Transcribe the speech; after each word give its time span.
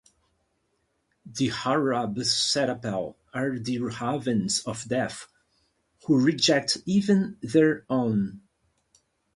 The 1.27 1.49
Harab 1.49 2.15
Serapel 2.17 3.13
are 3.35 3.59
the 3.59 3.77
Ravens 3.77 4.61
of 4.65 4.85
Death 4.87 5.27
who 6.07 6.19
reject 6.19 6.79
even 6.87 7.37
their 7.43 7.85
own. 7.87 8.41